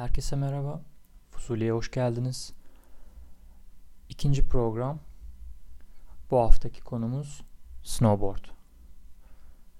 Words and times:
Herkese 0.00 0.36
merhaba. 0.36 0.80
Fusuli'ye 1.30 1.72
hoş 1.72 1.90
geldiniz. 1.90 2.52
İkinci 4.08 4.48
program. 4.48 5.00
Bu 6.30 6.38
haftaki 6.38 6.80
konumuz 6.80 7.44
snowboard. 7.82 8.44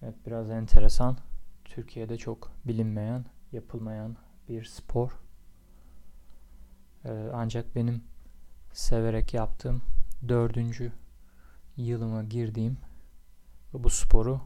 Evet 0.03 0.14
biraz 0.27 0.51
enteresan. 0.51 1.17
Türkiye'de 1.64 2.17
çok 2.17 2.53
bilinmeyen, 2.64 3.25
yapılmayan 3.53 4.17
bir 4.48 4.64
spor. 4.64 5.11
Ee, 7.05 7.30
ancak 7.34 7.77
benim 7.77 8.05
severek 8.73 9.34
yaptığım 9.34 9.82
dördüncü 10.29 10.93
yılıma 11.77 12.23
girdiğim 12.23 12.79
bu 13.73 13.91
sporu 13.91 14.41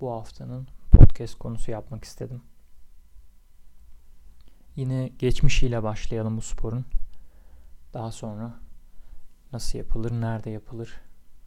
bu 0.00 0.12
haftanın 0.12 0.68
podcast 0.90 1.38
konusu 1.38 1.70
yapmak 1.70 2.04
istedim. 2.04 2.42
Yine 4.76 5.08
geçmişiyle 5.08 5.82
başlayalım 5.82 6.36
bu 6.36 6.40
sporun. 6.40 6.84
Daha 7.94 8.12
sonra 8.12 8.54
nasıl 9.52 9.78
yapılır, 9.78 10.10
nerede 10.10 10.50
yapılır, 10.50 11.00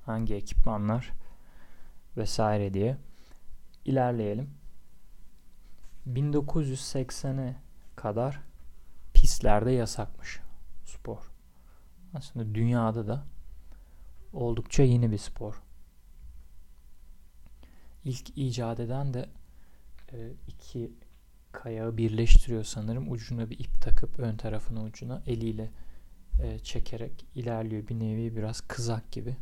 hangi 0.05 0.35
ekipmanlar 0.35 1.11
vesaire 2.17 2.73
diye 2.73 2.97
ilerleyelim. 3.85 4.49
1980'e 6.07 7.55
kadar 7.95 8.41
pistlerde 9.13 9.71
yasakmış 9.71 10.41
spor. 10.85 11.31
Aslında 12.13 12.55
dünyada 12.55 13.07
da 13.07 13.23
oldukça 14.33 14.83
yeni 14.83 15.11
bir 15.11 15.17
spor. 15.17 15.61
İlk 18.05 18.37
icat 18.37 18.79
eden 18.79 19.13
de 19.13 19.29
e, 20.11 20.31
iki 20.47 20.91
kayağı 21.53 21.97
birleştiriyor 21.97 22.63
sanırım. 22.63 23.11
Ucuna 23.11 23.49
bir 23.49 23.59
ip 23.59 23.81
takıp 23.81 24.19
ön 24.19 24.37
tarafına 24.37 24.83
ucuna 24.83 25.23
eliyle 25.27 25.71
e, 26.39 26.59
çekerek 26.59 27.25
ilerliyor. 27.35 27.87
Bir 27.87 27.99
nevi 27.99 28.35
biraz 28.35 28.61
kızak 28.61 29.11
gibi. 29.11 29.35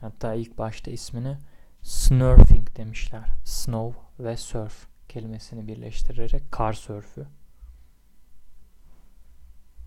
Hatta 0.00 0.34
ilk 0.34 0.58
başta 0.58 0.90
ismini 0.90 1.38
snurfing 1.82 2.76
demişler. 2.76 3.28
Snow 3.44 4.00
ve 4.18 4.36
surf 4.36 4.86
kelimesini 5.08 5.68
birleştirerek 5.68 6.52
kar 6.52 6.72
sörfü. 6.72 7.26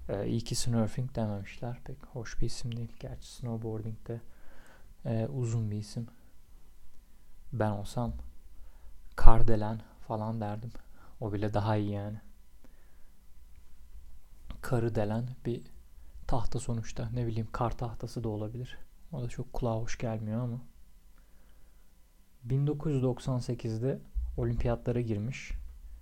Ee, 0.10 0.28
iyi 0.28 0.42
ki 0.42 0.56
snurfing 0.56 1.16
dememişler. 1.16 1.80
Pek 1.84 2.06
hoş 2.06 2.42
bir 2.42 2.46
isim 2.46 2.78
değil. 2.78 2.92
Gerçi 3.00 3.28
snowboarding 3.28 4.08
de 4.08 4.22
e, 5.06 5.28
uzun 5.28 5.72
bir 5.72 5.78
isim. 5.78 6.08
Ben 7.54 7.72
olsam 7.72 8.14
kardelen 9.16 9.82
falan 10.08 10.42
derdim. 10.42 10.72
O 11.24 11.34
bile 11.34 11.54
daha 11.54 11.76
iyi 11.76 11.92
yani. 11.92 12.22
Karı 14.62 14.96
delen 14.96 15.30
bir 15.46 15.62
tahta 16.28 16.60
sonuçta. 16.60 17.10
Ne 17.14 17.28
bileyim 17.28 17.48
kar 17.52 17.78
tahtası 17.78 18.24
da 18.24 18.30
olabilir. 18.30 18.78
O 19.12 19.22
da 19.22 19.30
çok 19.30 19.54
kulağa 19.54 19.76
hoş 19.76 19.98
gelmiyor 19.98 20.42
ama. 20.42 20.62
1998'de 22.48 24.00
olimpiyatlara 24.38 25.02
girmiş. 25.02 25.52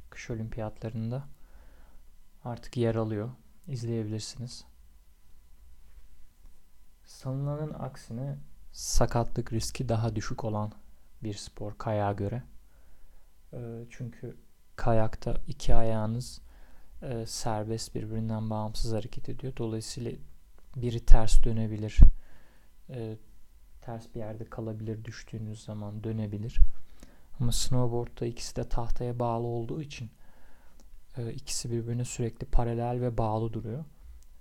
Kış 0.09 0.29
olimpiyatlarında. 0.29 1.27
Artık 2.43 2.77
yer 2.77 2.95
alıyor. 2.95 3.29
İzleyebilirsiniz. 3.67 4.65
Sanılanın 7.05 7.73
aksine 7.73 8.37
sakatlık 8.71 9.53
riski 9.53 9.89
daha 9.89 10.15
düşük 10.15 10.43
olan 10.43 10.71
bir 11.23 11.33
spor 11.33 11.77
kayağa 11.77 12.13
göre. 12.13 12.43
Ee, 13.53 13.85
çünkü 13.89 14.37
kayakta 14.81 15.37
iki 15.47 15.75
ayağınız 15.75 16.41
e, 17.01 17.25
serbest 17.25 17.95
birbirinden 17.95 18.49
bağımsız 18.49 18.93
hareket 18.93 19.29
ediyor. 19.29 19.53
Dolayısıyla 19.57 20.11
biri 20.75 21.05
ters 21.05 21.43
dönebilir. 21.43 21.99
E, 22.89 23.17
ters 23.81 24.15
bir 24.15 24.19
yerde 24.19 24.45
kalabilir 24.45 25.05
düştüğünüz 25.05 25.63
zaman 25.63 26.03
dönebilir. 26.03 26.59
Ama 27.39 27.51
snowboard'da 27.51 28.25
ikisi 28.25 28.55
de 28.55 28.69
tahtaya 28.69 29.19
bağlı 29.19 29.47
olduğu 29.47 29.81
için 29.81 30.09
e, 31.17 31.33
ikisi 31.33 31.71
birbirine 31.71 32.05
sürekli 32.05 32.45
paralel 32.45 33.01
ve 33.01 33.17
bağlı 33.17 33.53
duruyor. 33.53 33.85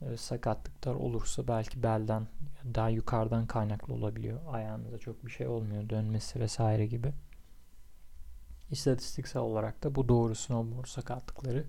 E, 0.00 0.16
sakatlıklar 0.16 0.94
olursa 0.94 1.48
belki 1.48 1.82
belden 1.82 2.26
daha 2.74 2.88
yukarıdan 2.88 3.46
kaynaklı 3.46 3.94
olabiliyor. 3.94 4.40
Ayağınıza 4.52 4.98
çok 4.98 5.26
bir 5.26 5.30
şey 5.30 5.46
olmuyor. 5.46 5.90
Dönmesi 5.90 6.40
vesaire 6.40 6.86
gibi. 6.86 7.12
İstatistiksel 8.70 9.42
olarak 9.42 9.82
da 9.82 9.94
bu 9.94 10.08
doğru 10.08 10.34
snowboard 10.34 10.86
sakatlıkları 10.86 11.66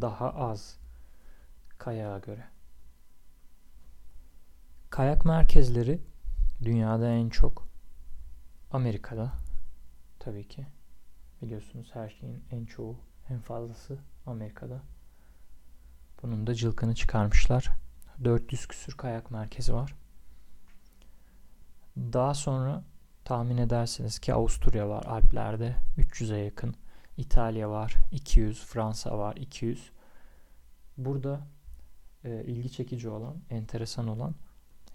daha 0.00 0.30
az 0.30 0.78
kayağa 1.78 2.18
göre. 2.18 2.44
Kayak 4.90 5.24
merkezleri 5.24 6.00
dünyada 6.62 7.08
en 7.08 7.28
çok 7.28 7.68
Amerika'da 8.70 9.32
tabii 10.18 10.48
ki. 10.48 10.66
Biliyorsunuz 11.42 11.90
her 11.92 12.08
şeyin 12.08 12.44
en 12.50 12.64
çoğu, 12.64 12.96
en 13.30 13.40
fazlası 13.40 13.98
Amerika'da. 14.26 14.82
Bunun 16.22 16.46
da 16.46 16.54
cılkını 16.54 16.94
çıkarmışlar. 16.94 17.70
400 18.24 18.66
küsür 18.66 18.96
kayak 18.96 19.30
merkezi 19.30 19.74
var. 19.74 19.94
Daha 21.96 22.34
sonra 22.34 22.84
tahmin 23.24 23.56
edersiniz 23.56 24.18
ki 24.18 24.34
Avusturya 24.34 24.88
var 24.88 25.04
Alplerde 25.04 25.76
300'e 25.98 26.38
yakın. 26.38 26.74
İtalya 27.16 27.70
var 27.70 27.96
200, 28.10 28.64
Fransa 28.64 29.18
var 29.18 29.36
200. 29.36 29.90
Burada 30.96 31.46
e, 32.24 32.44
ilgi 32.44 32.72
çekici 32.72 33.08
olan, 33.08 33.36
enteresan 33.50 34.08
olan 34.08 34.34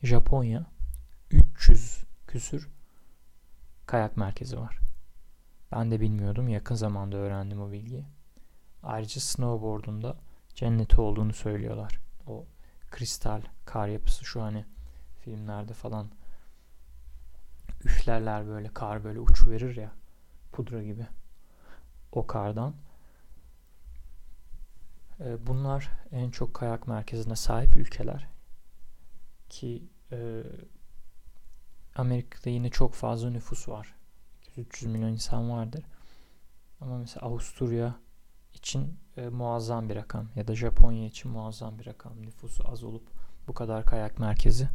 Japonya 0.03 0.65
300 1.31 2.03
küsür 2.27 2.69
kayak 3.85 4.17
merkezi 4.17 4.59
var. 4.59 4.79
Ben 5.71 5.91
de 5.91 6.01
bilmiyordum. 6.01 6.49
Yakın 6.49 6.75
zamanda 6.75 7.17
öğrendim 7.17 7.61
o 7.61 7.71
bilgiyi. 7.71 8.05
Ayrıca 8.83 9.21
snowboard'un 9.21 10.03
da 10.03 10.17
cenneti 10.55 11.01
olduğunu 11.01 11.33
söylüyorlar. 11.33 11.99
O 12.27 12.45
kristal 12.91 13.41
kar 13.65 13.87
yapısı 13.87 14.25
şu 14.25 14.41
hani 14.41 14.65
filmlerde 15.19 15.73
falan 15.73 16.07
üflerler 17.85 18.47
böyle 18.47 18.73
kar 18.73 19.03
böyle 19.03 19.19
uçu 19.19 19.49
verir 19.49 19.75
ya 19.75 19.91
pudra 20.51 20.83
gibi 20.83 21.07
o 22.11 22.27
kardan. 22.27 22.73
E, 25.19 25.47
bunlar 25.47 25.91
en 26.11 26.31
çok 26.31 26.53
kayak 26.53 26.87
merkezine 26.87 27.35
sahip 27.35 27.77
ülkeler 27.77 28.27
ki 29.49 29.83
e, 30.11 30.43
Amerika'da 31.95 32.49
yine 32.49 32.69
çok 32.69 32.93
fazla 32.93 33.29
nüfus 33.29 33.69
var. 33.69 33.95
300 34.57 34.91
milyon 34.91 35.09
insan 35.09 35.49
vardır. 35.49 35.83
Ama 36.81 36.97
mesela 36.97 37.27
Avusturya 37.27 37.95
için 38.53 38.99
e, 39.17 39.29
muazzam 39.29 39.89
bir 39.89 39.95
rakam 39.95 40.29
ya 40.35 40.47
da 40.47 40.55
Japonya 40.55 41.05
için 41.05 41.31
muazzam 41.31 41.79
bir 41.79 41.85
rakam. 41.85 42.21
Nüfusu 42.21 42.71
az 42.71 42.83
olup 42.83 43.07
bu 43.47 43.53
kadar 43.53 43.85
kayak 43.85 44.19
merkezi. 44.19 44.69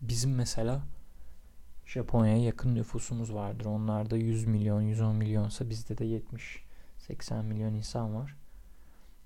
Bizim 0.00 0.34
mesela 0.34 0.82
Japonya'ya 1.86 2.44
yakın 2.44 2.74
nüfusumuz 2.74 3.34
vardır. 3.34 3.64
Onlarda 3.64 4.16
100 4.16 4.46
milyon, 4.46 4.80
110 4.80 5.16
milyonsa 5.16 5.70
bizde 5.70 5.98
de 5.98 6.22
70-80 7.08 7.42
milyon 7.42 7.74
insan 7.74 8.14
var. 8.14 8.36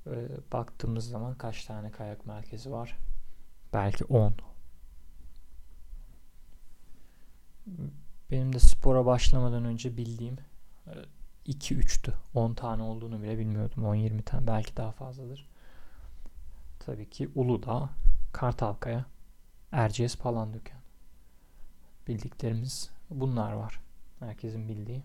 Ee, 0.06 0.28
baktığımız 0.52 1.08
zaman 1.08 1.34
kaç 1.34 1.64
tane 1.64 1.90
kayak 1.90 2.26
merkezi 2.26 2.72
var? 2.72 2.96
Belki 3.72 4.04
10. 4.04 4.34
Benim 8.30 8.52
de 8.52 8.58
spora 8.58 9.06
başlamadan 9.06 9.64
önce 9.64 9.96
bildiğim 9.96 10.36
2-3'tü. 11.46 12.10
E, 12.10 12.14
10 12.34 12.54
tane 12.54 12.82
olduğunu 12.82 13.22
bile 13.22 13.38
bilmiyordum. 13.38 13.84
10-20 13.84 14.22
tane 14.22 14.46
belki 14.46 14.76
daha 14.76 14.92
fazladır. 14.92 15.48
Tabii 16.78 17.10
ki 17.10 17.30
Uludağ, 17.34 17.90
Kartalkaya, 18.32 19.06
Erciyes 19.72 20.16
Palandöken 20.16 20.79
bildiklerimiz 22.10 22.90
bunlar 23.10 23.52
var. 23.52 23.80
Herkesin 24.20 24.68
bildiği. 24.68 25.02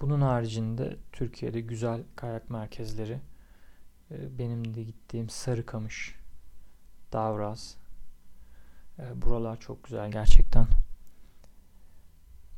Bunun 0.00 0.20
haricinde 0.20 0.96
Türkiye'de 1.12 1.60
güzel 1.60 2.02
kayak 2.16 2.50
merkezleri 2.50 3.20
e, 4.10 4.38
benim 4.38 4.74
de 4.74 4.82
gittiğim 4.82 5.28
Sarıkamış, 5.28 6.14
Davraz. 7.12 7.76
E, 8.98 9.22
buralar 9.22 9.60
çok 9.60 9.84
güzel 9.84 10.10
gerçekten. 10.10 10.66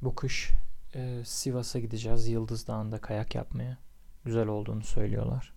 Bu 0.02 0.14
kış 0.14 0.50
e, 0.94 1.22
Sivas'a 1.24 1.78
gideceğiz. 1.78 2.28
Yıldız 2.28 2.66
Dağı'nda 2.66 3.00
kayak 3.00 3.34
yapmaya. 3.34 3.78
Güzel 4.24 4.46
olduğunu 4.46 4.84
söylüyorlar. 4.84 5.54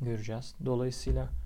Göreceğiz. 0.00 0.54
Dolayısıyla 0.64 1.41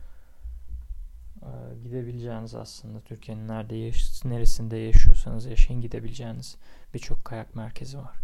gidebileceğiniz 1.84 2.54
aslında 2.54 3.00
Türkiye'nin 3.00 3.48
nerede 3.48 3.76
yaş 3.76 4.24
neresinde 4.24 4.76
yaşıyorsanız 4.76 5.46
yaşayın 5.46 5.80
gidebileceğiniz 5.80 6.56
birçok 6.94 7.24
kayak 7.24 7.54
merkezi 7.56 7.98
var. 7.98 8.16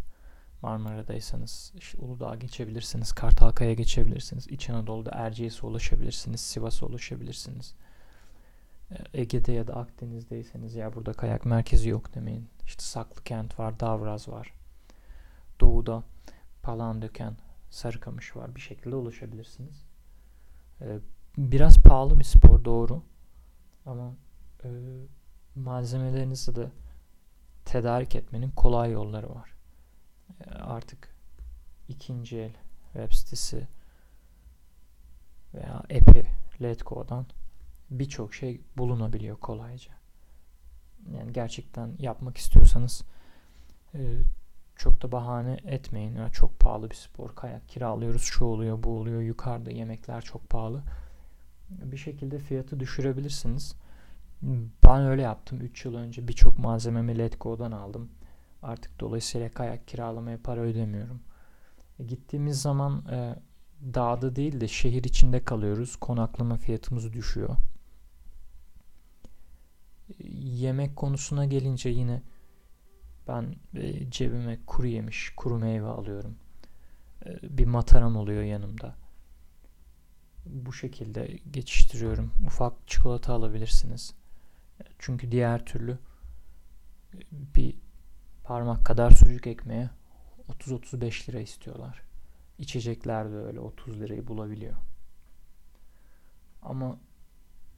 Marmara'daysanız 0.63 1.73
işte 1.79 1.99
Uludağ'a 1.99 2.35
geçebilirsiniz. 2.35 3.13
Kartalkaya 3.13 3.75
geçebilirsiniz. 3.75 4.49
İç 4.49 4.71
Anadolu'da 4.71 5.11
Erciyes'e 5.15 5.67
ulaşabilirsiniz. 5.67 6.41
Sivas'a 6.41 6.87
ulaşabilirsiniz. 6.87 7.75
Ee, 8.91 8.97
Ege'de 9.15 9.53
ya 9.53 9.67
da 9.67 9.75
Akdeniz'deyseniz 9.77 10.75
ya 10.75 10.95
burada 10.95 11.13
kayak 11.13 11.45
merkezi 11.45 11.89
yok 11.89 12.15
demeyin. 12.15 12.49
İşte 12.67 12.83
Saklıkent 12.83 13.59
var, 13.59 13.81
Davraz 13.81 14.29
var. 14.29 14.55
Doğu'da 15.61 16.03
Palandöken, 16.63 17.37
Sarıkamış 17.71 18.37
var. 18.37 18.55
Bir 18.55 18.61
şekilde 18.61 18.97
ulaşabilirsiniz. 18.97 19.85
Ee, 20.81 20.99
biraz 21.39 21.79
pahalı 21.79 22.19
bir 22.19 22.25
spor 22.25 22.65
doğru. 22.65 23.03
Ama 23.87 24.15
e, 24.65 24.69
malzemelerinizi 25.55 26.57
de 26.57 26.71
tedarik 27.65 28.15
etmenin 28.15 28.51
kolay 28.51 28.93
yolları 28.93 29.35
var. 29.35 29.55
E, 30.47 30.51
artık 30.51 31.15
ikinci 31.89 32.39
el 32.39 32.53
web 32.93 33.13
sitesi 33.13 33.69
veya 35.55 35.75
app'i 35.75 36.27
Letgo'dan 36.63 37.27
birçok 37.91 38.35
şey 38.35 38.61
bulunabiliyor 38.77 39.37
kolayca. 39.37 39.93
Yani 41.15 41.33
gerçekten 41.33 41.97
yapmak 41.99 42.37
istiyorsanız 42.37 43.05
e, 43.95 43.99
çok 44.77 45.03
da 45.03 45.13
bahane 45.13 45.59
etmeyin. 45.65 46.17
Yani 46.17 46.33
çok 46.33 46.61
pahalı 46.61 46.91
bir 46.91 46.95
spor. 46.95 47.35
Kayak 47.35 47.69
kiralıyoruz. 47.69 48.23
Şu 48.23 48.45
oluyor, 48.45 48.83
bu 48.83 48.99
oluyor. 48.99 49.23
Yukarıda 49.23 49.71
yemekler 49.71 50.23
çok 50.23 50.51
pahalı. 50.51 50.83
Bir 51.85 51.97
şekilde 51.97 52.39
fiyatı 52.39 52.81
düşürebilirsiniz. 52.81 53.75
Ben 54.85 55.07
öyle 55.07 55.23
yaptım. 55.23 55.61
3 55.61 55.85
yıl 55.85 55.95
önce 55.95 56.29
birçok 56.29 56.59
malzememi 56.59 57.19
Letgo'dan 57.19 57.73
aldım. 57.73 58.09
Artık 58.63 59.01
dolayısıyla 59.01 59.51
kayak 59.51 59.89
kiralamaya 59.89 60.39
para 60.43 60.61
ödemiyorum. 60.61 61.21
E, 61.99 62.05
gittiğimiz 62.05 62.63
zaman 62.63 63.05
e, 63.11 63.37
dağda 63.95 64.37
değil 64.37 64.61
de 64.61 64.69
şehir 64.69 65.05
içinde 65.05 65.45
kalıyoruz. 65.45 65.97
Konaklama 65.97 66.57
fiyatımız 66.57 67.13
düşüyor. 67.13 67.57
E, 70.11 70.29
yemek 70.39 70.97
konusuna 70.97 71.45
gelince 71.45 71.89
yine 71.89 72.23
ben 73.29 73.55
e, 73.75 74.11
cebime 74.11 74.59
kuru 74.67 74.87
yemiş, 74.87 75.33
kuru 75.37 75.59
meyve 75.59 75.87
alıyorum. 75.87 76.37
E, 77.27 77.59
bir 77.59 77.67
mataram 77.67 78.17
oluyor 78.17 78.43
yanımda. 78.43 79.02
Bu 80.47 80.73
şekilde 80.73 81.39
geçiştiriyorum. 81.51 82.33
Ufak 82.47 82.73
çikolata 82.87 83.33
alabilirsiniz. 83.33 84.15
Çünkü 84.99 85.33
diğer 85.33 85.65
türlü 85.67 85.99
bir 87.33 87.77
parmak 88.45 88.85
kadar 88.87 89.11
sucuk 89.11 89.47
ekmeğe 89.47 89.91
30-35 90.49 91.29
lira 91.29 91.41
istiyorlar. 91.41 92.03
İçecekler 92.59 93.31
de 93.31 93.37
öyle 93.37 93.61
30 93.61 94.01
lirayı 94.01 94.27
bulabiliyor. 94.27 94.77
Ama 96.63 96.99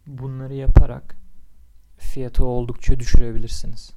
bunları 0.06 0.54
yaparak 0.54 1.16
fiyatı 1.98 2.44
oldukça 2.44 3.00
düşürebilirsiniz. 3.00 3.92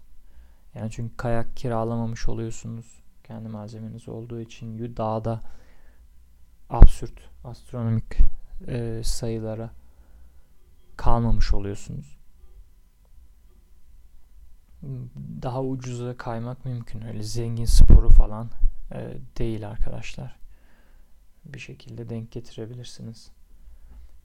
Yani 0.75 0.91
çünkü 0.91 1.17
kayak 1.17 1.57
kiralamamış 1.57 2.29
oluyorsunuz. 2.29 3.03
Kendi 3.23 3.49
malzemeniz 3.49 4.09
olduğu 4.09 4.41
için 4.41 4.97
dağda 4.97 5.41
absürt, 6.69 7.19
astronomik 7.43 8.17
e, 8.67 9.01
sayılara 9.03 9.71
kalmamış 10.97 11.53
oluyorsunuz 11.53 12.17
daha 15.41 15.63
ucuza 15.63 16.17
kaymak 16.17 16.65
mümkün. 16.65 17.01
Öyle 17.01 17.23
zengin 17.23 17.65
sporu 17.65 18.09
falan 18.09 18.49
e, 18.91 19.17
değil 19.37 19.69
arkadaşlar. 19.69 20.35
Bir 21.45 21.59
şekilde 21.59 22.09
denk 22.09 22.31
getirebilirsiniz. 22.31 23.31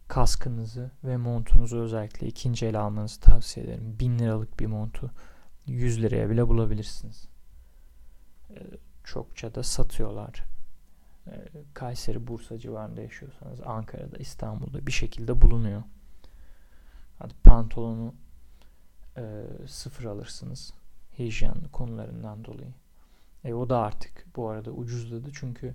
Kaskınızı 0.09 0.91
ve 1.05 1.17
montunuzu 1.17 1.79
özellikle 1.79 2.27
ikinci 2.27 2.67
el 2.67 2.81
almanızı 2.81 3.21
tavsiye 3.21 3.67
ederim. 3.67 3.97
1000 4.01 4.19
liralık 4.19 4.61
bir 4.61 4.67
montu 4.67 5.11
100 5.67 6.03
liraya 6.03 6.31
bile 6.31 6.49
bulabilirsiniz. 6.49 7.29
E, 8.51 8.57
çokça 9.05 9.55
da 9.55 9.63
satıyorlar. 9.63 10.45
E, 11.27 11.33
Kayseri, 11.75 12.27
Bursa 12.27 12.59
civarında 12.59 13.01
yaşıyorsanız 13.01 13.61
Ankara'da, 13.61 14.17
İstanbul'da 14.17 14.87
bir 14.87 14.93
şekilde 14.93 15.41
bulunuyor. 15.41 15.83
Hadi 17.19 17.35
pantolonu 17.35 18.15
e, 19.17 19.45
sıfır 19.69 20.05
alırsınız. 20.05 20.75
Hijyen 21.19 21.55
konularından 21.73 22.45
dolayı. 22.45 22.73
E, 23.45 23.55
o 23.55 23.69
da 23.69 23.79
artık 23.79 24.27
bu 24.37 24.49
arada 24.49 24.71
ucuzladı 24.71 25.31
çünkü 25.35 25.75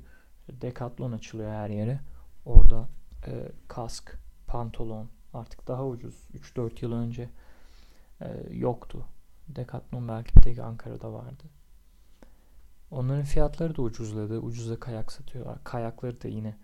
Decathlon 0.61 1.11
açılıyor 1.11 1.51
her 1.51 1.69
yere. 1.69 1.99
Orada 2.45 2.87
e, 3.27 3.51
kask, 3.67 4.17
pantolon 4.47 5.09
artık 5.33 5.67
daha 5.67 5.85
ucuz. 5.85 6.27
3-4 6.33 6.71
yıl 6.81 6.91
önce 6.91 7.29
e, 8.21 8.43
yoktu. 8.51 9.05
Decathlon 9.47 10.07
belki 10.07 10.35
bir 10.35 10.41
tek 10.41 10.59
Ankara'da 10.59 11.13
vardı. 11.13 11.43
Onların 12.91 13.23
fiyatları 13.23 13.75
da 13.75 13.81
ucuzladı. 13.81 14.39
Ucuza 14.39 14.79
kayak 14.79 15.11
satıyorlar. 15.11 15.63
Kayakları 15.63 16.21
da 16.23 16.27
yine 16.27 16.57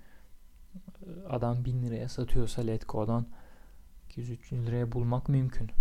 e, 0.76 1.28
adam 1.30 1.66
1000 1.66 1.84
liraya 1.84 2.10
satıyorsa 2.10 2.62
Letgo'dan 2.62 3.28
200-300 4.10 4.66
liraya 4.66 4.92
bulmak 4.92 5.30
mümkün. 5.30 5.72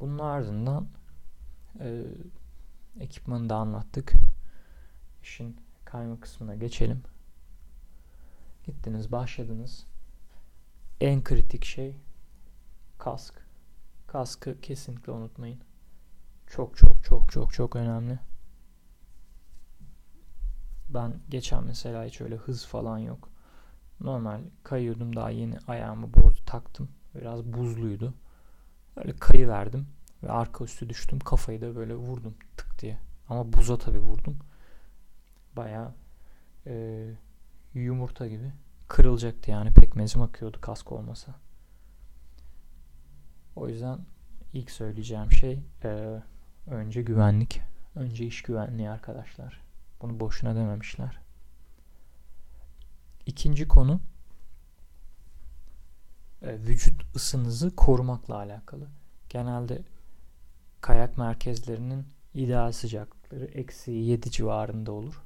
Bunun 0.00 0.18
ardından 0.18 0.88
e, 1.80 2.04
ekipmanı 3.00 3.48
da 3.48 3.56
anlattık. 3.56 4.12
İşin 5.22 5.56
kayma 5.84 6.20
kısmına 6.20 6.54
geçelim. 6.54 7.02
Gittiniz 8.64 9.12
başladınız. 9.12 9.86
En 11.00 11.24
kritik 11.24 11.64
şey 11.64 11.96
kask. 12.98 13.41
Kaskı 14.12 14.60
kesinlikle 14.60 15.12
unutmayın. 15.12 15.60
Çok 16.46 16.76
çok 16.76 17.04
çok 17.04 17.32
çok 17.32 17.52
çok 17.52 17.76
önemli. 17.76 18.18
Ben 20.88 21.14
geçen 21.28 21.64
mesela 21.64 22.04
hiç 22.04 22.20
öyle 22.20 22.36
hız 22.36 22.66
falan 22.66 22.98
yok. 22.98 23.28
Normal 24.00 24.40
kayıyordum 24.64 25.16
daha 25.16 25.30
yeni 25.30 25.58
ayağımı 25.66 26.14
board'u 26.14 26.44
taktım. 26.46 26.88
Biraz 27.14 27.44
buzluydu. 27.44 28.14
Böyle 28.96 29.16
kayı 29.16 29.48
verdim 29.48 29.86
ve 30.22 30.32
arka 30.32 30.64
üstü 30.64 30.88
düştüm. 30.88 31.18
Kafayı 31.18 31.60
da 31.60 31.76
böyle 31.76 31.94
vurdum 31.94 32.34
tık 32.56 32.78
diye. 32.82 32.98
Ama 33.28 33.52
buza 33.52 33.78
tabi 33.78 33.98
vurdum. 33.98 34.38
Baya 35.56 35.94
e, 36.66 37.04
yumurta 37.74 38.28
gibi 38.28 38.52
kırılacaktı 38.88 39.50
yani 39.50 39.74
pekmezim 39.74 40.22
akıyordu 40.22 40.60
kask 40.60 40.92
olmasa. 40.92 41.34
O 43.56 43.68
yüzden 43.68 43.98
ilk 44.52 44.70
söyleyeceğim 44.70 45.32
şey 45.32 45.62
e, 45.84 46.22
önce 46.66 47.02
güvenlik. 47.02 47.60
Önce 47.94 48.26
iş 48.26 48.42
güvenliği 48.42 48.90
arkadaşlar. 48.90 49.60
Bunu 50.02 50.20
boşuna 50.20 50.54
dememişler. 50.54 51.18
İkinci 53.26 53.68
konu 53.68 54.00
e, 56.42 56.58
vücut 56.58 57.16
ısınızı 57.16 57.76
korumakla 57.76 58.36
alakalı. 58.36 58.88
Genelde 59.28 59.82
kayak 60.80 61.18
merkezlerinin 61.18 62.06
ideal 62.34 62.72
sıcaklıkları 62.72 63.44
eksi 63.44 63.90
7 63.90 64.30
civarında 64.30 64.92
olur. 64.92 65.22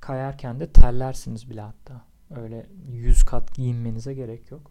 Kayarken 0.00 0.60
de 0.60 0.72
terlersiniz 0.72 1.50
bile 1.50 1.60
hatta. 1.60 2.04
Öyle 2.30 2.66
100 2.88 3.22
kat 3.22 3.54
giyinmenize 3.54 4.14
gerek 4.14 4.50
yok. 4.50 4.70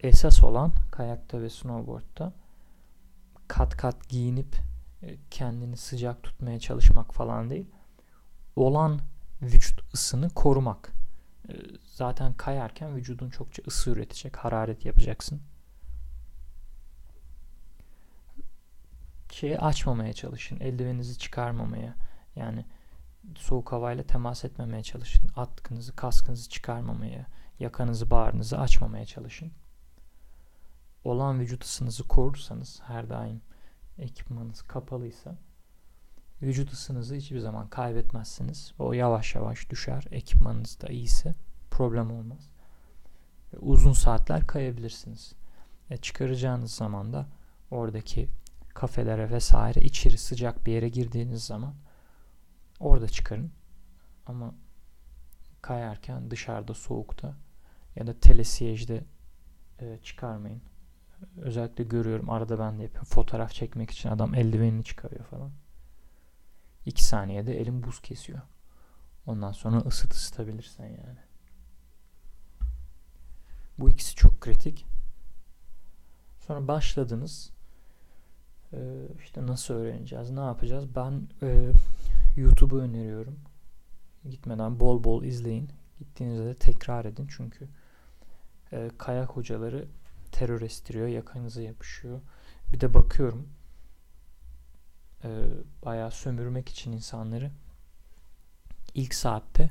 Esas 0.00 0.44
olan 0.44 0.72
kayakta 0.90 1.42
ve 1.42 1.50
snowboardta 1.50 2.32
kat 3.48 3.76
kat 3.76 4.08
giyinip 4.08 4.56
e, 5.02 5.16
kendini 5.30 5.76
sıcak 5.76 6.22
tutmaya 6.22 6.60
çalışmak 6.60 7.14
falan 7.14 7.50
değil. 7.50 7.70
Olan 8.56 9.00
vücut 9.42 9.94
ısını 9.94 10.30
korumak. 10.30 10.92
E, 11.48 11.52
zaten 11.84 12.34
kayarken 12.34 12.96
vücudun 12.96 13.30
çokça 13.30 13.62
ısı 13.66 13.90
üretecek, 13.90 14.36
hararet 14.36 14.84
yapacaksın. 14.84 15.42
Şeyi 19.32 19.58
açmamaya 19.58 20.12
çalışın, 20.12 20.60
eldiveninizi 20.60 21.18
çıkarmamaya. 21.18 21.94
Yani 22.36 22.64
soğuk 23.36 23.72
havayla 23.72 24.04
temas 24.04 24.44
etmemeye 24.44 24.82
çalışın. 24.82 25.30
Atkınızı, 25.36 25.96
kaskınızı 25.96 26.48
çıkarmamaya, 26.48 27.26
yakanızı, 27.58 28.10
bağrınızı 28.10 28.58
açmamaya 28.58 29.06
çalışın. 29.06 29.52
Olan 31.04 31.40
vücut 31.40 31.64
ısınızı 31.64 32.08
korursanız 32.08 32.80
her 32.86 33.10
daim 33.10 33.40
ekipmanınız 33.98 34.62
kapalıysa 34.62 35.38
vücut 36.42 36.72
ısınızı 36.72 37.14
hiçbir 37.14 37.38
zaman 37.38 37.68
kaybetmezsiniz. 37.68 38.72
O 38.78 38.92
yavaş 38.92 39.34
yavaş 39.34 39.70
düşer. 39.70 40.04
Ekipmanınız 40.10 40.80
da 40.80 40.88
iyiyse 40.88 41.34
problem 41.70 42.10
olmaz. 42.10 42.50
Ve 43.52 43.58
uzun 43.58 43.92
saatler 43.92 44.46
kayabilirsiniz. 44.46 45.32
E 45.90 45.96
çıkaracağınız 45.96 46.74
zaman 46.74 47.12
da 47.12 47.26
oradaki 47.70 48.28
kafelere 48.74 49.30
vesaire 49.30 49.80
içeri 49.80 50.18
sıcak 50.18 50.66
bir 50.66 50.72
yere 50.72 50.88
girdiğiniz 50.88 51.44
zaman 51.44 51.74
orada 52.80 53.08
çıkarın. 53.08 53.52
Ama 54.26 54.54
kayarken 55.62 56.30
dışarıda 56.30 56.74
soğukta 56.74 57.36
ya 57.96 58.06
da 58.06 58.20
telesiyejde 58.20 59.04
e, 59.80 59.98
çıkarmayın. 60.02 60.62
Özellikle 61.36 61.84
görüyorum 61.84 62.30
arada 62.30 62.58
ben 62.58 62.78
de 62.78 62.82
yapıyorum. 62.82 63.08
Fotoğraf 63.08 63.52
çekmek 63.52 63.90
için 63.90 64.08
adam 64.08 64.34
eldivenini 64.34 64.84
çıkarıyor 64.84 65.24
falan. 65.24 65.50
2 66.86 67.04
saniyede 67.04 67.60
elim 67.60 67.82
buz 67.82 68.00
kesiyor. 68.00 68.40
Ondan 69.26 69.52
sonra 69.52 69.76
ısıt 69.76 70.14
ısıtabilirsen 70.14 70.86
yani. 70.86 71.18
Bu 73.78 73.90
ikisi 73.90 74.14
çok 74.14 74.40
kritik. 74.40 74.86
Sonra 76.38 76.68
başladınız. 76.68 77.50
Ee, 78.72 79.08
işte 79.24 79.46
nasıl 79.46 79.74
öğreneceğiz, 79.74 80.30
ne 80.30 80.40
yapacağız? 80.40 80.84
Ben 80.96 81.28
e, 81.42 81.72
YouTube'u 82.36 82.78
öneriyorum. 82.78 83.38
Gitmeden 84.30 84.80
bol 84.80 85.04
bol 85.04 85.24
izleyin. 85.24 85.70
Gittiğinizde 85.98 86.44
de 86.44 86.54
tekrar 86.54 87.04
edin 87.04 87.26
çünkü 87.30 87.68
e, 88.72 88.90
kayak 88.98 89.28
hocaları 89.28 89.88
terör 90.32 90.60
estiriyor, 90.62 91.06
yakanıza 91.06 91.62
yapışıyor. 91.62 92.20
Bir 92.72 92.80
de 92.80 92.94
bakıyorum 92.94 93.48
e, 95.24 95.28
bayağı 95.84 96.10
sömürmek 96.10 96.68
için 96.68 96.92
insanları 96.92 97.50
ilk 98.94 99.14
saatte 99.14 99.70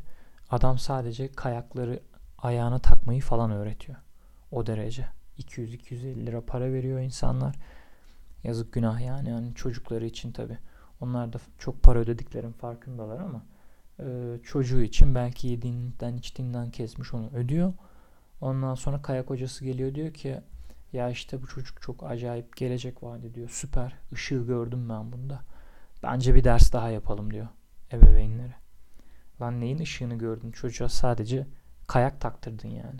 adam 0.50 0.80
sadece 0.80 1.32
kayakları 1.32 2.00
ayağına 2.38 2.80
takmayı 2.80 3.22
falan 3.22 3.52
öğretiyor. 3.52 3.98
O 4.52 4.66
derece. 4.66 5.08
200-250 5.40 6.26
lira 6.26 6.46
para 6.46 6.74
veriyor 6.74 7.00
insanlar. 7.00 7.56
Yazık 8.44 8.74
günah 8.74 9.02
yani. 9.02 9.30
yani 9.30 9.56
çocukları 9.56 10.06
için 10.06 10.32
tabi. 10.32 10.58
Onlar 11.02 11.34
da 11.34 11.40
çok 11.60 11.84
para 11.84 12.00
ödediklerin 12.00 12.52
farkındalar 12.52 13.20
ama 13.20 13.46
e, 14.00 14.38
çocuğu 14.44 14.82
için 14.82 15.16
belki 15.16 15.48
yediğinden 15.48 16.18
içtiğinden 16.18 16.72
kesmiş 16.72 17.14
onu 17.14 17.30
ödüyor. 17.34 17.74
Ondan 18.41 18.75
sonra 18.75 19.01
kayak 19.01 19.29
hocası 19.29 19.65
geliyor 19.65 19.96
diyor 19.96 20.13
ki 20.13 20.41
ya 20.94 21.10
işte 21.10 21.41
bu 21.41 21.48
çocuk 21.48 21.82
çok 21.82 22.03
acayip 22.03 22.58
gelecek 22.58 23.03
vaat 23.03 23.24
ediyor. 23.24 23.50
Süper. 23.50 23.96
Işığı 24.12 24.46
gördüm 24.46 24.89
ben 24.89 25.12
bunda. 25.12 25.41
Bence 26.03 26.36
bir 26.36 26.44
ders 26.44 26.74
daha 26.74 26.89
yapalım 26.89 27.34
diyor 27.34 27.48
ebeveynlere. 27.91 28.56
Lan 29.41 29.60
neyin 29.62 29.79
ışığını 29.79 30.15
gördün? 30.15 30.51
Çocuğa 30.51 30.89
sadece 30.89 31.48
kayak 31.88 32.22
taktırdın 32.22 32.67
yani. 32.70 33.00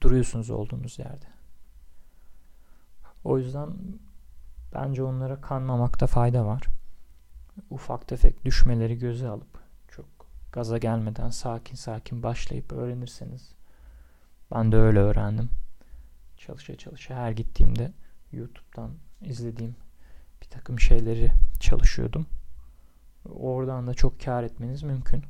Duruyorsunuz 0.00 0.50
olduğunuz 0.50 0.98
yerde. 0.98 1.26
O 3.24 3.38
yüzden 3.38 3.70
bence 4.74 5.02
onlara 5.02 5.40
kanmamakta 5.40 6.06
fayda 6.06 6.46
var. 6.46 6.62
Ufak 7.70 8.08
tefek 8.08 8.44
düşmeleri 8.44 8.98
göze 8.98 9.28
alıp 9.28 9.58
çok 9.88 10.06
gaza 10.52 10.78
gelmeden 10.78 11.30
sakin 11.30 11.74
sakin 11.74 12.22
başlayıp 12.22 12.72
öğrenirseniz 12.72 13.53
ben 14.54 14.72
de 14.72 14.76
öyle 14.76 14.98
öğrendim. 14.98 15.50
Çalışa 16.36 16.76
çalışa 16.76 17.14
her 17.14 17.30
gittiğimde 17.30 17.92
YouTube'dan 18.32 18.90
izlediğim 19.22 19.76
bir 20.42 20.46
takım 20.46 20.80
şeyleri 20.80 21.32
çalışıyordum. 21.60 22.26
Oradan 23.28 23.86
da 23.86 23.94
çok 23.94 24.20
kar 24.20 24.42
etmeniz 24.42 24.82
mümkün. 24.82 25.24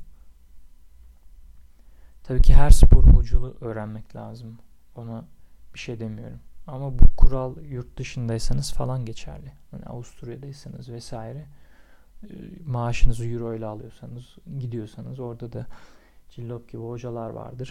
Tabii 2.23 2.41
ki 2.41 2.53
her 2.53 2.69
spor 2.69 3.03
hocalığı 3.03 3.55
öğrenmek 3.61 4.15
lazım. 4.15 4.57
Ona 4.95 5.25
bir 5.73 5.79
şey 5.79 5.99
demiyorum. 5.99 6.39
Ama 6.67 6.99
bu 6.99 7.03
kural 7.17 7.57
yurt 7.63 7.97
dışındaysanız 7.97 8.73
falan 8.73 9.05
geçerli. 9.05 9.51
Yani 9.73 9.85
Avusturya'daysanız 9.85 10.89
vesaire 10.89 11.45
e, 12.23 12.27
maaşınızı 12.65 13.25
euro 13.25 13.55
ile 13.55 13.65
alıyorsanız 13.65 14.35
gidiyorsanız 14.59 15.19
orada 15.19 15.53
da 15.53 15.65
cillop 16.29 16.69
gibi 16.69 16.81
hocalar 16.81 17.29
vardır. 17.29 17.69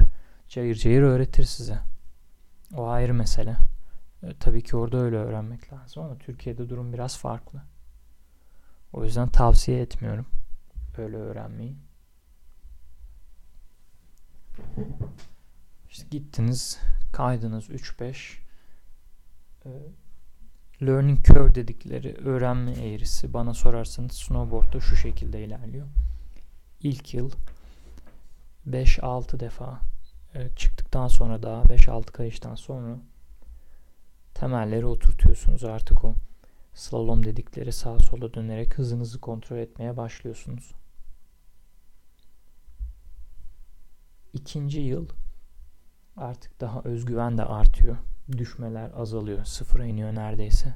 Cayır 0.49 0.75
cayır 0.75 1.03
öğretir 1.03 1.45
size. 1.45 1.79
O 2.75 2.89
ayrı 2.89 3.15
mesele. 3.15 3.57
E, 4.23 4.35
tabii 4.41 4.63
ki 4.63 4.77
orada 4.77 4.99
öyle 4.99 5.17
öğrenmek 5.17 5.73
lazım 5.73 6.03
ama 6.03 6.19
Türkiye'de 6.19 6.69
durum 6.69 6.93
biraz 6.93 7.19
farklı. 7.19 7.63
O 8.93 9.05
yüzden 9.05 9.29
tavsiye 9.29 9.81
etmiyorum 9.81 10.27
öyle 10.99 11.17
öğrenmeyi. 11.17 11.77
İşte 15.91 16.07
gittiniz, 16.11 16.79
kaydınız 17.13 17.71
3-5 17.71 18.39
e, 19.65 19.71
learning 20.83 21.25
curve 21.25 21.55
dedikleri 21.55 22.15
öğrenme 22.15 22.73
eğrisi 22.73 23.33
bana 23.33 23.55
sorarsanız 23.55 24.13
snowboard'da 24.13 24.81
şu 24.81 24.97
şekilde 24.97 25.45
ilerliyor. 25.45 25.87
İlk 26.81 27.15
yıl 27.15 27.31
5-6 28.69 29.41
defa 29.41 29.81
çıktıktan 30.57 31.09
sonra 31.09 31.43
daha 31.43 31.63
5-6 31.63 32.07
kayıştan 32.07 32.55
sonra 32.55 32.99
temelleri 34.35 34.87
oturtuyorsunuz 34.87 35.65
artık 35.65 36.05
o 36.05 36.15
slalom 36.75 37.25
dedikleri 37.25 37.73
sağa 37.73 37.99
sola 37.99 38.35
dönerek 38.35 38.79
hızınızı 38.79 39.21
kontrol 39.21 39.57
etmeye 39.57 39.97
başlıyorsunuz. 39.97 40.73
İkinci 44.33 44.81
yıl 44.81 45.09
artık 46.17 46.61
daha 46.61 46.83
özgüven 46.83 47.39
de 47.39 47.45
artıyor. 47.45 47.97
Düşmeler 48.33 48.91
azalıyor. 48.97 49.45
Sıfıra 49.45 49.87
iniyor 49.87 50.15
neredeyse. 50.15 50.75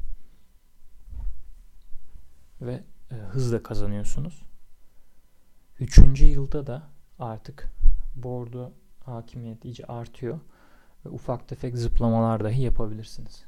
Ve 2.60 2.84
e, 3.10 3.14
hız 3.14 3.62
kazanıyorsunuz. 3.62 4.42
Üçüncü 5.80 6.26
yılda 6.26 6.66
da 6.66 6.82
artık 7.18 7.70
board'u 8.14 8.72
hakimiyet 9.08 9.64
iyice 9.64 9.84
artıyor. 9.84 10.40
Ve 11.04 11.08
ufak 11.08 11.48
tefek 11.48 11.76
zıplamalar 11.78 12.44
dahi 12.44 12.62
yapabilirsiniz. 12.62 13.44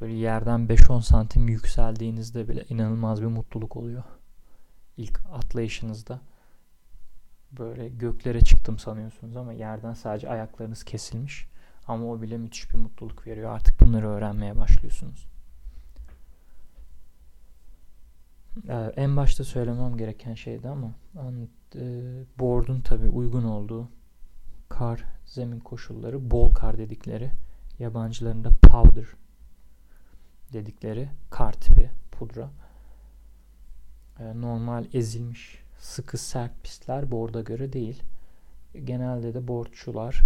Böyle 0.00 0.14
yerden 0.14 0.60
5-10 0.60 1.02
santim 1.02 1.48
yükseldiğinizde 1.48 2.48
bile 2.48 2.64
inanılmaz 2.68 3.22
bir 3.22 3.26
mutluluk 3.26 3.76
oluyor. 3.76 4.02
İlk 4.96 5.20
atlayışınızda 5.32 6.20
böyle 7.58 7.88
göklere 7.88 8.40
çıktım 8.40 8.78
sanıyorsunuz 8.78 9.36
ama 9.36 9.52
yerden 9.52 9.94
sadece 9.94 10.28
ayaklarınız 10.28 10.84
kesilmiş. 10.84 11.48
Ama 11.86 12.06
o 12.06 12.22
bile 12.22 12.38
müthiş 12.38 12.70
bir 12.70 12.78
mutluluk 12.78 13.26
veriyor. 13.26 13.50
Artık 13.50 13.80
bunları 13.80 14.08
öğrenmeye 14.08 14.56
başlıyorsunuz. 14.56 15.26
Ee, 18.68 18.92
en 18.96 19.16
başta 19.16 19.44
söylemem 19.44 19.96
gereken 19.96 20.34
şeydi 20.34 20.68
ama 20.68 20.90
e, 21.74 21.80
board'un 22.38 22.80
tabi 22.80 23.08
uygun 23.08 23.44
olduğu 23.44 23.88
kar 24.70 25.04
zemin 25.26 25.60
koşulları 25.60 26.30
bol 26.30 26.54
kar 26.54 26.78
dedikleri 26.78 27.30
yabancıların 27.78 28.44
da 28.44 28.50
powder 28.50 29.06
dedikleri 30.52 31.08
kar 31.30 31.52
tipi 31.52 31.90
pudra 32.10 32.50
ee, 34.20 34.40
normal 34.40 34.84
ezilmiş 34.92 35.62
sıkı 35.78 36.18
sert 36.18 36.62
pistler 36.62 37.10
board'a 37.10 37.40
göre 37.40 37.72
değil. 37.72 38.02
Genelde 38.84 39.34
de 39.34 39.48
boardçular 39.48 40.22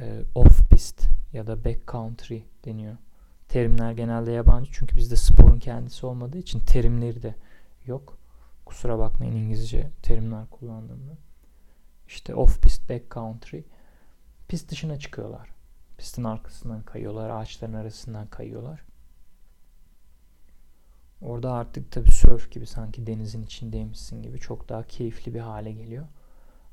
e, 0.00 0.22
off 0.34 0.70
pist 0.70 1.06
ya 1.32 1.46
da 1.46 1.64
back 1.64 1.88
country 1.92 2.42
deniyor. 2.64 2.96
Terimler 3.48 3.92
genelde 3.92 4.32
yabancı 4.32 4.70
çünkü 4.72 4.96
bizde 4.96 5.16
sporun 5.16 5.58
kendisi 5.58 6.06
olmadığı 6.06 6.38
için 6.38 6.60
terimleri 6.60 7.22
de 7.22 7.34
yok. 7.86 8.18
Kusura 8.66 8.98
bakmayın 8.98 9.36
İngilizce 9.36 9.90
terimler 10.02 10.46
kullandığımda. 10.50 11.12
İşte 12.10 12.34
off 12.34 12.62
pist, 12.62 12.90
back 12.90 13.14
country. 13.14 13.60
Pist 14.48 14.70
dışına 14.70 14.98
çıkıyorlar. 14.98 15.48
Pistin 15.98 16.24
arkasından 16.24 16.82
kayıyorlar, 16.82 17.30
ağaçların 17.30 17.72
arasından 17.72 18.26
kayıyorlar. 18.26 18.80
Orada 21.22 21.52
artık 21.52 21.92
tabii 21.92 22.10
surf 22.10 22.50
gibi 22.50 22.66
sanki 22.66 23.06
denizin 23.06 23.42
içindeymişsin 23.42 24.22
gibi 24.22 24.38
çok 24.38 24.68
daha 24.68 24.82
keyifli 24.82 25.34
bir 25.34 25.40
hale 25.40 25.72
geliyor. 25.72 26.06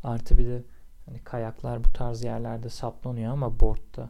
Artı 0.04 0.38
bir 0.38 0.46
de 0.46 0.64
hani 1.06 1.24
kayaklar 1.24 1.84
bu 1.84 1.94
tarz 1.94 2.24
yerlerde 2.24 2.70
saplanıyor 2.70 3.34
ama 3.34 3.60
boardta 3.60 4.10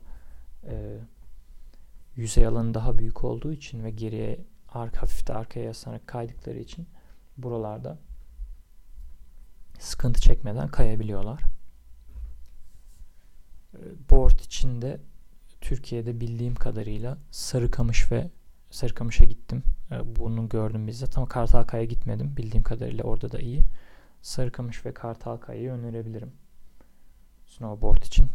e, 0.63 0.97
yüzey 2.15 2.47
alanı 2.47 2.73
daha 2.73 2.97
büyük 2.97 3.23
olduğu 3.23 3.51
için 3.51 3.83
ve 3.83 3.91
geriye 3.91 4.39
arka 4.69 5.01
hafif 5.01 5.27
de 5.27 5.33
arkaya 5.33 5.65
yaslanarak 5.65 6.07
kaydıkları 6.07 6.59
için 6.59 6.87
buralarda 7.37 7.97
sıkıntı 9.79 10.21
çekmeden 10.21 10.67
kayabiliyorlar. 10.67 11.41
E, 13.73 13.79
board 14.09 14.39
içinde 14.39 14.99
Türkiye'de 15.61 16.19
bildiğim 16.21 16.55
kadarıyla 16.55 17.17
Sarıkamış 17.31 18.11
ve 18.11 18.29
Sarıkamış'a 18.69 19.23
gittim. 19.23 19.63
E, 19.91 20.15
bunu 20.15 20.49
gördüm 20.49 20.87
bizzat 20.87 21.17
ama 21.17 21.27
Kartalkaya 21.27 21.83
gitmedim. 21.83 22.37
Bildiğim 22.37 22.63
kadarıyla 22.63 23.03
orada 23.03 23.31
da 23.31 23.39
iyi. 23.39 23.63
Sarıkamış 24.21 24.85
ve 24.85 24.93
Kartalkaya'yı 24.93 25.71
önerebilirim. 25.71 26.31
Snowboard 27.47 28.03
için. 28.03 28.29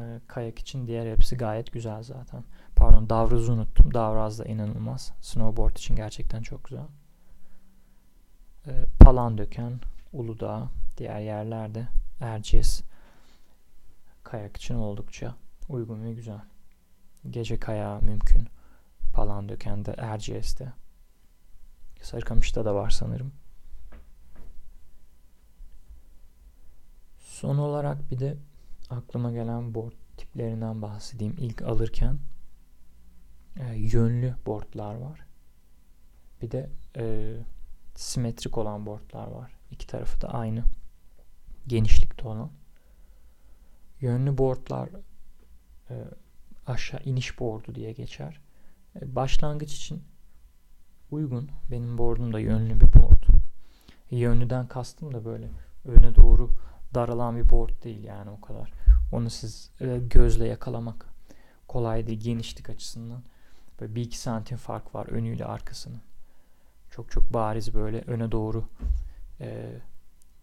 e, 0.00 0.20
kayak 0.26 0.58
için 0.58 0.86
diğer 0.86 1.12
hepsi 1.12 1.36
gayet 1.36 1.72
güzel 1.72 2.02
zaten. 2.02 2.44
Pardon 2.76 3.10
Davraz'ı 3.10 3.52
unuttum. 3.52 3.94
Davraz 3.94 4.38
da 4.38 4.44
inanılmaz. 4.44 5.12
Snowboard 5.20 5.76
için 5.76 5.96
gerçekten 5.96 6.42
çok 6.42 6.64
güzel. 6.64 6.86
Palandöken, 9.00 9.80
Uludağ, 10.14 10.70
diğer 10.96 11.20
yerlerde 11.20 11.88
Erciyes 12.20 12.82
kayak 14.24 14.56
için 14.56 14.74
oldukça 14.74 15.34
uygun 15.68 16.04
ve 16.04 16.12
güzel. 16.12 16.40
Gece 17.30 17.60
kayağı 17.60 18.02
mümkün. 18.02 18.48
Palandöken'de, 19.12 19.94
Erciyes'te. 19.98 20.72
Sarıkamış'ta 22.02 22.64
da 22.64 22.74
var 22.74 22.90
sanırım. 22.90 23.32
Son 27.18 27.58
olarak 27.58 28.10
bir 28.10 28.18
de 28.18 28.36
aklıma 28.90 29.32
gelen 29.32 29.74
board 29.74 29.92
tiplerinden 30.16 30.82
bahsedeyim. 30.82 31.36
İlk 31.38 31.62
alırken 31.62 32.18
e, 33.56 33.74
yönlü 33.74 34.34
boardlar 34.46 34.94
var. 34.94 35.26
Bir 36.42 36.50
de 36.50 36.70
e, 36.96 37.34
simetrik 37.94 38.58
olan 38.58 38.86
boardlar 38.86 39.26
var. 39.26 39.52
İki 39.74 39.86
tarafı 39.86 40.20
da 40.20 40.28
aynı 40.28 40.64
genişlikte 41.66 42.28
olan. 42.28 42.50
Yönlü 44.00 44.38
boardlar 44.38 44.88
e, 45.90 45.94
aşağı 46.66 47.00
iniş 47.04 47.40
boardu 47.40 47.74
diye 47.74 47.92
geçer. 47.92 48.40
E, 49.00 49.14
başlangıç 49.14 49.74
için 49.74 50.02
uygun. 51.10 51.50
Benim 51.70 51.98
boardum 51.98 52.32
da 52.32 52.40
yönlü 52.40 52.80
bir 52.80 52.94
board. 52.94 53.22
Yönlüden 54.10 54.68
kastım 54.68 55.14
da 55.14 55.24
böyle 55.24 55.48
öne 55.84 56.14
doğru 56.14 56.50
daralan 56.94 57.36
bir 57.36 57.50
board 57.50 57.84
değil 57.84 58.04
yani 58.04 58.30
o 58.30 58.40
kadar. 58.40 58.72
Onu 59.12 59.30
siz 59.30 59.70
e, 59.80 60.00
gözle 60.10 60.46
yakalamak 60.46 61.06
kolay 61.68 62.06
değil 62.06 62.20
genişlik 62.20 62.70
açısından. 62.70 63.22
Böyle 63.80 63.94
bir 63.94 64.02
iki 64.02 64.18
santim 64.18 64.56
fark 64.56 64.94
var 64.94 65.06
önüyle 65.06 65.44
arkasının. 65.44 66.00
Çok 66.90 67.10
çok 67.10 67.32
bariz 67.32 67.74
böyle 67.74 68.00
öne 68.00 68.32
doğru 68.32 68.64
e, 69.40 69.80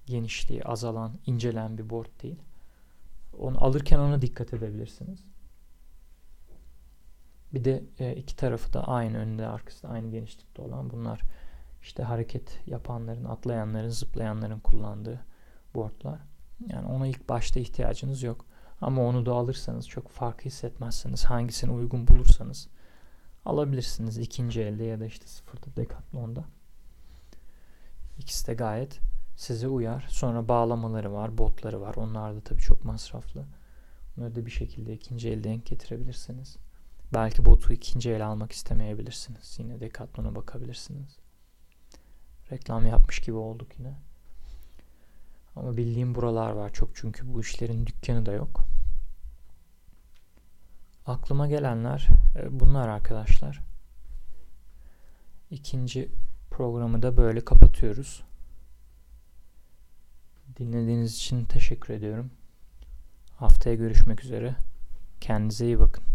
genişliği 0.06 0.64
azalan, 0.64 1.14
incelen 1.26 1.78
bir 1.78 1.90
board 1.90 2.24
değil. 2.24 2.40
Onu 3.40 3.64
alırken 3.64 4.00
ona 4.00 4.22
dikkat 4.22 4.54
edebilirsiniz. 4.54 5.20
Bir 7.54 7.64
de 7.64 7.84
e, 8.00 8.16
iki 8.16 8.36
tarafı 8.36 8.74
da 8.74 8.88
aynı 8.88 9.18
önünde 9.18 9.48
arkası 9.48 9.84
da 9.84 9.88
aynı 9.90 10.12
genişlikte 10.12 10.62
olan 10.62 10.90
bunlar 10.90 11.22
işte 11.82 12.04
hareket 12.04 12.60
yapanların, 12.68 13.26
atlayanların, 13.26 13.90
zıplayanların 13.90 14.60
kullandığı 14.60 15.20
boardlar. 15.76 16.20
Yani 16.68 16.88
ona 16.88 17.08
ilk 17.08 17.30
başta 17.30 17.60
ihtiyacınız 17.60 18.24
yok. 18.24 18.46
Ama 18.82 19.02
onu 19.02 19.26
da 19.26 19.34
alırsanız 19.34 19.88
çok 19.88 20.10
fark 20.10 20.46
hissetmezseniz 20.46 21.26
hangisini 21.26 21.72
uygun 21.72 22.08
bulursanız 22.08 22.68
alabilirsiniz 23.46 24.18
ikinci 24.18 24.62
elde 24.62 24.84
ya 24.84 25.00
da 25.00 25.06
işte 25.06 25.28
sıfırda 25.28 25.76
Decathlon'da. 25.76 26.46
İkisi 28.22 28.48
de 28.48 28.54
gayet 28.54 29.00
size 29.36 29.68
uyar. 29.68 30.06
Sonra 30.10 30.48
bağlamaları 30.48 31.14
var, 31.14 31.38
botları 31.38 31.82
var. 31.82 31.96
Onlar 31.96 32.36
da 32.36 32.42
tabii 32.42 32.62
çok 32.62 32.86
masraflı. 32.86 33.46
Bunları 34.18 34.36
da 34.36 34.46
bir 34.46 34.52
şekilde 34.52 34.94
ikinci 34.94 35.30
el 35.30 35.44
denk 35.44 35.66
getirebilirsiniz. 35.66 36.58
Belki 37.14 37.46
botu 37.46 37.74
ikinci 37.74 38.12
el 38.12 38.28
almak 38.28 38.52
istemeyebilirsiniz. 38.52 39.56
Yine 39.60 39.80
Decathlon'a 39.80 40.36
bakabilirsiniz. 40.36 41.20
Reklam 42.52 42.86
yapmış 42.86 43.20
gibi 43.20 43.36
olduk 43.36 43.80
yine. 43.80 44.00
Ama 45.56 45.78
bildiğim 45.78 46.16
buralar 46.16 46.52
var 46.52 46.74
çok 46.74 46.96
çünkü 46.96 47.34
bu 47.34 47.42
işlerin 47.42 47.86
dükkanı 47.86 48.26
da 48.26 48.32
yok. 48.32 48.66
Aklıma 51.06 51.48
gelenler 51.48 52.08
e, 52.36 52.60
bunlar 52.60 52.88
arkadaşlar. 52.88 53.62
İkinci 55.52 56.12
programı 56.52 57.02
da 57.02 57.18
böyle 57.18 57.46
kapatıyoruz. 57.46 58.24
Dinlediğiniz 60.58 61.16
için 61.16 61.46
teşekkür 61.46 61.94
ediyorum. 61.94 62.32
Haftaya 63.36 63.76
görüşmek 63.76 64.24
üzere. 64.24 64.56
Kendinize 65.22 65.66
iyi 65.66 65.80
bakın. 65.80 66.11